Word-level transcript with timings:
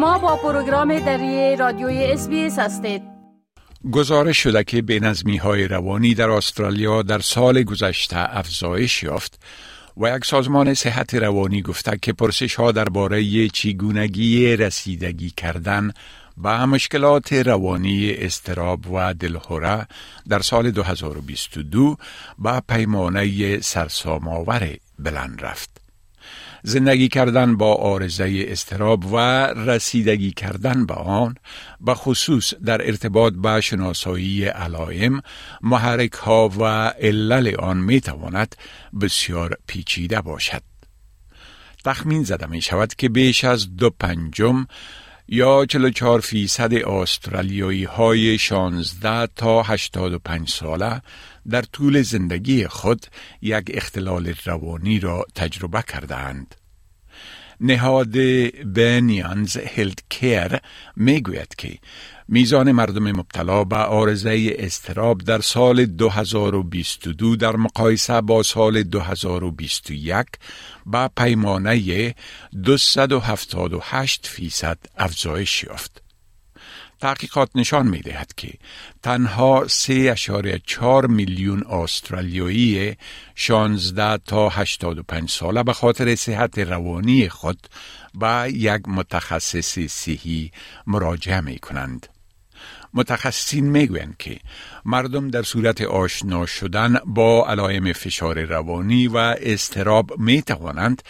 شما 0.00 0.18
با 0.18 0.36
پروگرام 0.36 0.98
دری 0.98 1.56
رادیوی 1.56 2.04
اس 2.04 2.28
هستید 2.58 3.02
گزارش 3.92 4.38
شده 4.38 4.64
که 4.64 4.82
بینظمی 4.82 5.36
های 5.36 5.68
روانی 5.68 6.14
در 6.14 6.30
استرالیا 6.30 7.02
در 7.02 7.18
سال 7.18 7.62
گذشته 7.62 8.36
افزایش 8.38 9.02
یافت 9.02 9.40
و 9.96 10.16
یک 10.16 10.24
سازمان 10.24 10.74
صحت 10.74 11.14
روانی 11.14 11.62
گفته 11.62 11.98
که 12.02 12.12
پرسش 12.12 12.54
ها 12.54 12.72
درباره 12.72 13.48
چگونگی 13.48 14.56
رسیدگی 14.56 15.30
کردن 15.30 15.92
به 16.36 16.64
مشکلات 16.64 17.32
روانی 17.32 18.10
استراب 18.10 18.90
و 18.90 19.14
دلهوره 19.14 19.86
در 20.28 20.40
سال 20.40 20.70
2022 20.70 21.96
به 22.38 22.62
پیمانه 22.68 23.60
سرسام‌آور 23.60 24.76
بلند 24.98 25.44
رفت. 25.44 25.79
زندگی 26.62 27.08
کردن 27.08 27.56
با 27.56 27.74
آرزه 27.74 28.44
استراب 28.48 29.12
و 29.12 29.16
رسیدگی 29.46 30.30
کردن 30.30 30.86
به 30.86 30.94
آن 30.94 31.34
به 31.80 31.94
خصوص 31.94 32.54
در 32.54 32.86
ارتباط 32.86 33.32
با 33.36 33.60
شناسایی 33.60 34.44
علائم 34.44 35.22
محرک 35.62 36.12
ها 36.12 36.48
و 36.48 36.64
علل 36.88 37.54
آن 37.58 37.76
می 37.76 38.00
تواند 38.00 38.56
بسیار 39.00 39.56
پیچیده 39.66 40.20
باشد. 40.20 40.62
تخمین 41.84 42.22
زده 42.22 42.46
می 42.46 42.62
شود 42.62 42.94
که 42.94 43.08
بیش 43.08 43.44
از 43.44 43.76
دو 43.76 43.90
پنجم 43.90 44.66
یا 45.32 45.66
44 45.66 46.20
فیصد 46.20 46.74
استرالیایی 46.74 47.84
های 47.84 48.38
16 48.38 49.26
تا 49.36 49.62
85 49.62 50.48
ساله 50.48 51.02
در 51.50 51.62
طول 51.62 52.02
زندگی 52.02 52.66
خود 52.66 53.06
یک 53.42 53.64
اختلال 53.74 54.34
روانی 54.44 55.00
را 55.00 55.24
تجربه 55.34 55.82
کردند. 55.82 56.54
نهاد 57.60 58.12
بنیانز 58.74 59.56
هلت 59.56 59.98
کیر 60.08 60.60
می 60.96 61.20
گوید 61.20 61.54
که 61.58 61.78
میزان 62.32 62.72
مردم 62.72 63.12
مبتلا 63.12 63.64
به 63.64 63.76
آرزه 63.76 64.56
استراب 64.58 65.18
در 65.18 65.40
سال 65.40 65.86
2022 65.86 67.36
در 67.36 67.56
مقایسه 67.56 68.20
با 68.20 68.42
سال 68.42 68.82
2021 68.82 70.26
به 70.86 71.10
پیمانه 71.16 72.14
278 72.64 74.26
فیصد 74.26 74.78
افزایش 74.96 75.64
یافت. 75.64 76.02
تحقیقات 77.00 77.50
نشان 77.54 77.86
می 77.86 78.00
دهد 78.00 78.32
که 78.36 78.52
تنها 79.02 79.66
3.4 79.66 81.08
میلیون 81.08 81.64
استرالیایی 81.66 82.96
16 83.34 84.18
تا 84.18 84.48
85 84.48 85.30
ساله 85.30 85.62
به 85.62 85.72
خاطر 85.72 86.14
صحت 86.14 86.58
روانی 86.58 87.28
خود 87.28 87.66
به 88.14 88.52
یک 88.54 88.82
متخصص 88.86 89.78
صحی 89.78 90.50
مراجعه 90.86 91.40
می 91.40 91.58
کنند. 91.58 92.19
متخصصین 92.94 93.70
می‌گویند 93.70 94.16
که 94.18 94.38
مردم 94.84 95.28
در 95.28 95.42
صورت 95.42 95.80
آشنا 95.80 96.46
شدن 96.46 96.98
با 97.06 97.46
علائم 97.48 97.92
فشار 97.92 98.44
روانی 98.44 99.08
و 99.08 99.16
استراب 99.40 100.18
می 100.18 100.42
توانند 100.42 101.02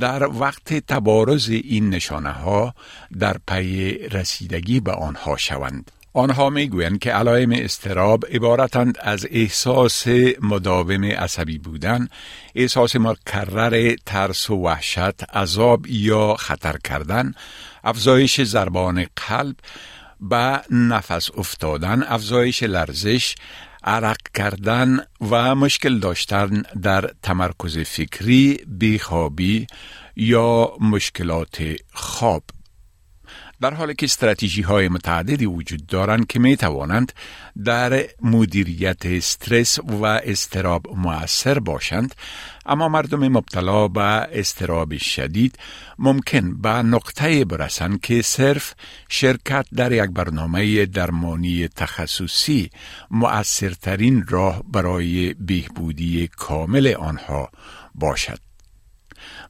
در 0.00 0.26
وقت 0.26 0.74
تبارز 0.74 1.48
این 1.48 1.90
نشانه 1.90 2.32
ها 2.32 2.74
در 3.18 3.36
پی 3.48 3.92
رسیدگی 3.92 4.80
به 4.80 4.92
آنها 4.92 5.36
شوند. 5.36 5.90
آنها 6.12 6.50
می‌گویند 6.50 6.98
که 6.98 7.12
علائم 7.12 7.52
استراب 7.52 8.26
عبارتند 8.26 8.98
از 9.00 9.26
احساس 9.30 10.06
مداوم 10.40 11.04
عصبی 11.04 11.58
بودن، 11.58 12.08
احساس 12.54 12.96
مکرر 12.96 13.94
ترس 14.06 14.50
و 14.50 14.54
وحشت، 14.54 15.24
عذاب 15.34 15.86
یا 15.86 16.34
خطر 16.34 16.76
کردن، 16.84 17.32
افزایش 17.84 18.42
ضربان 18.42 19.06
قلب، 19.28 19.56
به 20.20 20.60
نفس 20.70 21.30
افتادن، 21.36 22.02
افزایش 22.02 22.62
لرزش، 22.62 23.34
عرق 23.84 24.18
کردن 24.34 24.98
و 25.30 25.54
مشکل 25.54 25.98
داشتن 25.98 26.62
در 26.82 27.10
تمرکز 27.22 27.78
فکری، 27.78 28.60
بیخوابی 28.66 29.66
یا 30.16 30.72
مشکلات 30.80 31.76
خواب. 31.92 32.42
در 33.60 33.74
حالی 33.74 33.94
که 33.94 34.06
استراتژی 34.06 34.62
های 34.62 34.88
متعددی 34.88 35.46
وجود 35.46 35.86
دارند 35.86 36.26
که 36.26 36.38
می 36.38 36.56
توانند 36.56 37.12
در 37.64 38.04
مدیریت 38.22 39.06
استرس 39.06 39.78
و 39.78 40.04
استراب 40.04 40.86
مؤثر 40.96 41.58
باشند 41.58 42.14
اما 42.66 42.88
مردم 42.88 43.28
مبتلا 43.28 43.88
به 43.88 44.02
استراب 44.32 44.96
شدید 44.96 45.58
ممکن 45.98 46.60
به 46.62 46.68
نقطه 46.68 47.44
برسند 47.44 48.00
که 48.00 48.22
صرف 48.22 48.74
شرکت 49.08 49.66
در 49.74 49.92
یک 49.92 50.10
برنامه 50.10 50.86
درمانی 50.86 51.68
تخصصی 51.68 52.70
مؤثرترین 53.10 54.24
راه 54.28 54.62
برای 54.72 55.34
بهبودی 55.34 56.28
کامل 56.36 56.94
آنها 56.94 57.50
باشد. 57.94 58.47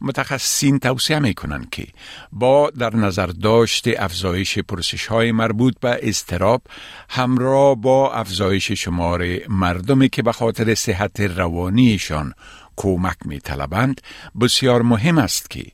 متخصصین 0.00 0.78
توصیه 0.78 1.18
می 1.18 1.34
کنند 1.34 1.70
که 1.70 1.86
با 2.32 2.70
در 2.70 2.96
نظر 2.96 3.26
داشت 3.26 3.88
افزایش 3.98 4.58
پرسش 4.58 5.06
های 5.06 5.32
مربوط 5.32 5.74
به 5.80 6.00
استراب 6.02 6.62
همراه 7.08 7.74
با 7.74 8.12
افزایش 8.12 8.72
شمار 8.72 9.24
مردمی 9.48 10.08
که 10.08 10.22
به 10.22 10.32
خاطر 10.32 10.74
صحت 10.74 11.20
روانیشان 11.20 12.34
کمک 12.78 13.16
می 13.24 13.38
طلبند 13.38 14.00
بسیار 14.40 14.82
مهم 14.82 15.18
است 15.18 15.50
که 15.50 15.64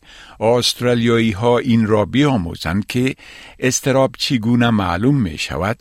استرالیایی 0.41 1.31
ها 1.31 1.59
این 1.59 1.87
را 1.87 2.04
بیاموزند 2.04 2.87
که 2.87 3.15
استراب 3.59 4.15
چگونه 4.19 4.71
معلوم 4.71 5.21
می 5.21 5.38
شود 5.38 5.78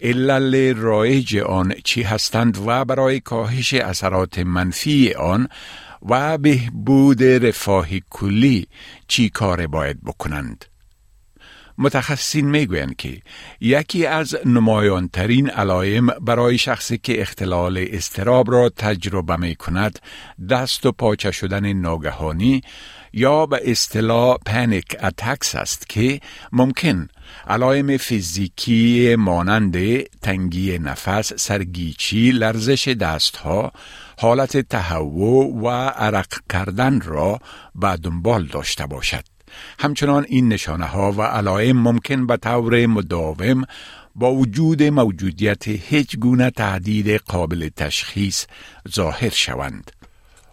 علل 0.00 0.74
رایج 0.74 1.36
آن 1.36 1.74
چی 1.84 2.02
هستند 2.02 2.58
و 2.66 2.84
برای 2.84 3.20
کاهش 3.20 3.74
اثرات 3.74 4.38
منفی 4.38 5.12
آن 5.12 5.48
و 6.08 6.38
بهبود 6.38 7.22
رفاه 7.22 7.88
کلی 8.10 8.66
چی 9.08 9.28
کار 9.28 9.66
باید 9.66 10.04
بکنند؟ 10.04 10.64
متخصصین 11.78 12.50
می‌گویند 12.50 12.96
که 12.96 13.22
یکی 13.60 14.06
از 14.06 14.36
نمایانترین 14.46 15.50
علائم 15.50 16.06
برای 16.06 16.58
شخصی 16.58 16.98
که 16.98 17.20
اختلال 17.20 17.86
استراب 17.90 18.50
را 18.50 18.68
تجربه 18.68 19.36
می 19.36 19.56
کند 19.56 19.98
دست 20.50 20.86
و 20.86 20.92
پاچه 20.92 21.30
شدن 21.30 21.72
ناگهانی 21.72 22.62
یا 23.12 23.46
به 23.46 23.60
اصطلاح 23.70 24.36
پنیک 24.46 24.96
اتکس 25.02 25.54
است 25.54 25.88
که 25.88 26.20
ممکن 26.52 27.08
علائم 27.48 27.96
فیزیکی 27.96 29.16
مانند 29.16 30.02
تنگی 30.22 30.78
نفس، 30.78 31.32
سرگیچی، 31.34 32.30
لرزش 32.30 32.88
دستها، 32.88 33.72
حالت 34.18 34.56
تهوع 34.56 35.54
و 35.54 35.68
عرق 35.88 36.32
کردن 36.50 37.00
را 37.00 37.38
به 37.74 37.96
دنبال 37.96 38.44
داشته 38.44 38.86
باشد. 38.86 39.24
همچنان 39.78 40.26
این 40.28 40.48
نشانه 40.48 40.84
ها 40.84 41.12
و 41.12 41.22
علائم 41.22 41.78
ممکن 41.78 42.26
به 42.26 42.36
طور 42.36 42.86
مداوم 42.86 43.64
با 44.14 44.32
وجود 44.34 44.82
موجودیت 44.82 45.68
هیچ 45.68 46.16
گونه 46.16 46.50
تهدید 46.50 47.08
قابل 47.08 47.68
تشخیص 47.76 48.46
ظاهر 48.88 49.30
شوند. 49.30 49.99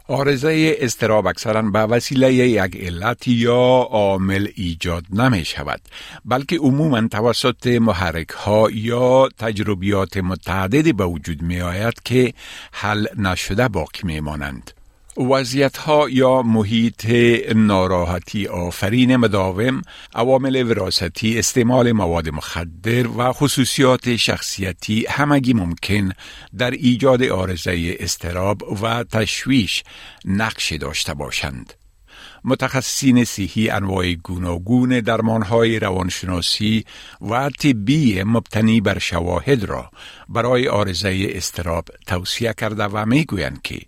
آرزه 0.07 0.75
استراب 0.79 1.28
اکثرا 1.28 1.62
به 1.62 1.79
وسیله 1.79 2.34
یک 2.34 2.78
علت 2.78 3.28
یا 3.28 3.88
عامل 3.90 4.47
ایجاد 4.56 5.06
نمی 5.13 5.45
شود 5.45 5.81
بلکه 6.25 6.57
عموما 6.57 7.07
توسط 7.07 7.68
محرک 7.68 8.29
ها 8.29 8.67
یا 8.72 9.29
تجربیات 9.38 10.17
متعددی 10.17 10.94
به 10.94 11.06
وجود 11.06 11.41
می 11.41 11.62
آید 11.62 12.01
که 12.06 12.34
حل 12.72 13.06
نشده 13.17 13.67
باقی 13.67 14.00
می 14.03 14.19
مانند. 14.19 14.72
وضعیت 15.17 15.78
ها 15.78 16.09
یا 16.09 16.41
محیط 16.41 17.05
ناراحتی 17.55 18.47
آفرین 18.47 19.16
مداوم 19.16 19.81
عوامل 20.16 20.69
وراستی 20.69 21.40
استعمال 21.40 21.91
مواد 21.91 22.29
مخدر 22.29 23.08
و 23.08 23.34
خصوصیات 23.34 24.16
شخصیتی 24.16 25.05
همگی 25.09 25.53
ممکن 25.53 26.09
در 26.58 26.72
ایجاد 26.72 27.23
آرزه 27.23 27.96
استراب 27.99 28.81
و 28.84 29.03
تشویش 29.03 29.84
نقش 30.25 30.73
داشته 30.73 31.14
باشند. 31.14 31.73
متخصصین 32.47 33.26
صحی 33.26 33.70
انواع 33.70 34.14
گوناگون 34.14 34.99
درمانهای 34.99 35.79
روانشناسی 35.79 36.85
و 37.22 37.49
طبی 37.49 38.23
مبتنی 38.23 38.82
بر 38.82 38.99
شواهد 38.99 39.64
را 39.64 39.91
برای 40.29 40.67
آرزه 40.67 41.28
استراب 41.29 41.88
توصیه 42.08 42.53
کرده 42.58 42.84
و 42.84 43.05
می‌گویند 43.05 43.61
که 43.61 43.82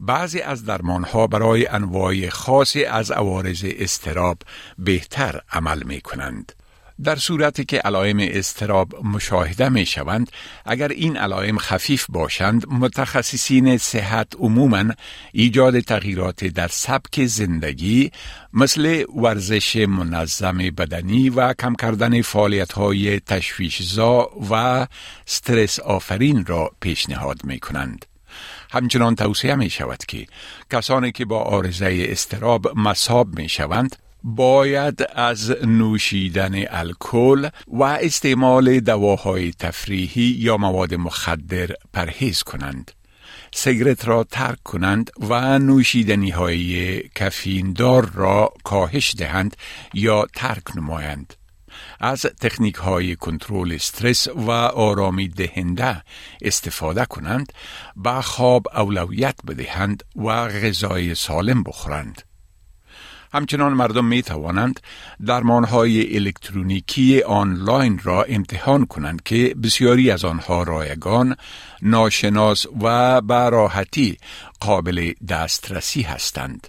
بعضی 0.00 0.40
از 0.40 0.64
درمانها 0.64 1.26
برای 1.26 1.66
انواع 1.66 2.28
خاصی 2.28 2.84
از 2.84 3.10
عوارض 3.10 3.64
استراب 3.78 4.38
بهتر 4.78 5.40
عمل 5.52 5.82
می 5.82 6.00
کنند. 6.00 6.52
در 7.04 7.16
صورتی 7.16 7.64
که 7.64 7.78
علائم 7.78 8.18
استراب 8.20 9.04
مشاهده 9.04 9.68
می 9.68 9.86
شوند 9.86 10.30
اگر 10.64 10.88
این 10.88 11.16
علائم 11.16 11.58
خفیف 11.58 12.06
باشند 12.08 12.66
متخصصین 12.68 13.78
صحت 13.78 14.26
عموما 14.38 14.84
ایجاد 15.32 15.80
تغییرات 15.80 16.44
در 16.44 16.68
سبک 16.68 17.26
زندگی 17.26 18.10
مثل 18.52 19.04
ورزش 19.16 19.76
منظم 19.76 20.58
بدنی 20.58 21.30
و 21.30 21.52
کم 21.52 21.74
کردن 21.74 22.22
فعالیت 22.22 22.72
های 22.72 23.20
تشویشزا 23.20 24.30
و 24.50 24.86
استرس 25.26 25.80
آفرین 25.80 26.46
را 26.46 26.70
پیشنهاد 26.80 27.44
می 27.44 27.58
کنند. 27.58 28.06
همچنان 28.70 29.14
توصیه 29.14 29.54
می 29.54 29.70
شود 29.70 30.04
که 30.08 30.26
کسانی 30.70 31.12
که 31.12 31.24
با 31.24 31.42
آرزه 31.42 32.06
استراب 32.08 32.78
مصاب 32.78 33.38
می 33.38 33.48
شوند 33.48 33.96
باید 34.22 35.06
از 35.14 35.50
نوشیدن 35.64 36.64
الکل 36.70 37.48
و 37.68 37.82
استعمال 37.82 38.80
دواهای 38.80 39.52
تفریحی 39.52 40.36
یا 40.38 40.56
مواد 40.56 40.94
مخدر 40.94 41.70
پرهیز 41.92 42.42
کنند. 42.42 42.92
سیگرت 43.54 44.08
را 44.08 44.24
ترک 44.24 44.62
کنند 44.62 45.10
و 45.28 45.58
نوشیدنی 45.58 46.30
های 46.30 47.02
کفیندار 47.14 48.10
را 48.14 48.52
کاهش 48.64 49.14
دهند 49.18 49.56
یا 49.94 50.26
ترک 50.34 50.76
نمایند. 50.76 51.34
از 52.00 52.20
تکنیک 52.20 52.74
های 52.74 53.16
کنترل 53.16 53.72
استرس 53.72 54.28
و 54.28 54.50
آرامی 54.50 55.28
دهنده 55.28 56.02
استفاده 56.42 57.04
کنند 57.04 57.52
به 57.96 58.22
خواب 58.22 58.66
اولویت 58.74 59.36
بدهند 59.46 60.02
و 60.16 60.48
غذای 60.48 61.14
سالم 61.14 61.62
بخورند. 61.62 62.27
همچنان 63.32 63.72
مردم 63.72 64.04
می 64.04 64.22
توانند 64.22 64.80
درمان 65.26 65.64
های 65.64 66.16
الکترونیکی 66.16 67.22
آنلاین 67.22 68.00
را 68.02 68.22
امتحان 68.22 68.86
کنند 68.86 69.22
که 69.22 69.54
بسیاری 69.62 70.10
از 70.10 70.24
آنها 70.24 70.62
رایگان، 70.62 71.36
ناشناس 71.82 72.66
و 72.82 73.20
براحتی 73.20 74.16
قابل 74.60 75.12
دسترسی 75.28 76.02
هستند. 76.02 76.68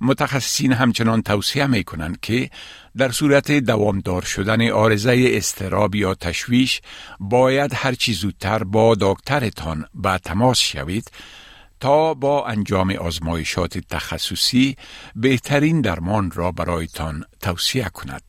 متخصصین 0.00 0.72
همچنان 0.72 1.22
توصیه 1.22 1.66
می 1.66 1.84
کنند 1.84 2.20
که 2.20 2.50
در 2.96 3.10
صورت 3.10 3.52
دوامدار 3.52 4.22
شدن 4.22 4.70
آرزه 4.70 5.30
استراب 5.32 5.94
یا 5.94 6.14
تشویش 6.14 6.80
باید 7.20 7.72
هرچی 7.74 8.12
زودتر 8.12 8.64
با 8.64 8.96
دکترتان 9.00 9.84
به 9.94 10.18
تماس 10.18 10.58
شوید 10.58 11.10
تا 11.80 12.14
با 12.14 12.46
انجام 12.46 12.90
آزمایشات 12.90 13.78
تخصصی 13.78 14.76
بهترین 15.16 15.80
درمان 15.80 16.30
را 16.30 16.52
برایتان 16.52 17.24
توصیه 17.40 17.88
کند. 17.94 18.22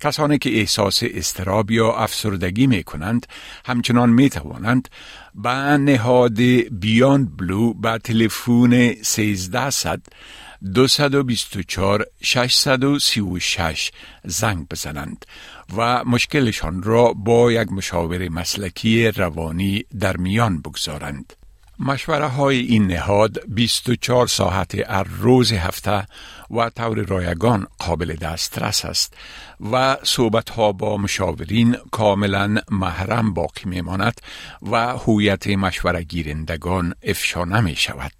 کسانی 0.00 0.38
که 0.38 0.58
احساس 0.58 1.00
استراب 1.02 1.70
یا 1.70 1.92
افسردگی 1.92 2.66
می 2.66 2.82
کنند 2.82 3.26
همچنان 3.66 4.10
می 4.10 4.30
توانند 4.30 4.88
به 5.34 5.50
نهاد 5.78 6.40
بیاند 6.70 7.36
بلو 7.36 7.74
به 7.74 7.98
تلفن 7.98 8.72
1300 8.72 10.02
224 10.74 12.04
636 12.22 13.90
زنگ 14.24 14.68
بزنند 14.68 15.26
و 15.76 16.04
مشکلشان 16.04 16.82
را 16.82 17.12
با 17.12 17.52
یک 17.52 17.72
مشاور 17.72 18.28
مسلکی 18.28 19.08
روانی 19.08 19.84
در 20.00 20.16
میان 20.16 20.60
بگذارند. 20.60 21.32
مشوره 21.80 22.26
های 22.26 22.58
این 22.58 22.86
نهاد 22.86 23.38
24 23.48 24.26
ساعت 24.26 24.74
هر 24.74 25.02
روز 25.02 25.52
هفته 25.52 26.06
و 26.50 26.70
طور 26.70 26.98
رایگان 26.98 27.66
قابل 27.78 28.14
دسترس 28.14 28.84
است 28.84 29.14
و 29.72 29.96
صحبت 30.02 30.50
ها 30.50 30.72
با 30.72 30.96
مشاورین 30.96 31.76
کاملا 31.90 32.56
محرم 32.70 33.34
باقی 33.34 33.62
می 33.64 33.80
ماند 33.80 34.20
و 34.62 34.76
هویت 34.76 35.46
مشوره 35.46 36.02
گیرندگان 36.02 36.94
افشا 37.02 37.44
نمی 37.44 37.76
شود. 37.76 38.12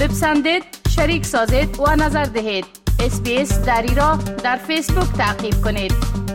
بپسندید، 0.00 0.62
شریک 0.96 1.24
سازید 1.24 1.80
و 1.80 1.96
نظر 1.96 2.24
دهید. 2.24 2.64
اسپیس 3.00 3.58
دری 3.58 3.94
را 3.94 4.16
در 4.16 4.56
فیسبوک 4.56 5.12
تعقیب 5.12 5.54
کنید. 5.64 6.25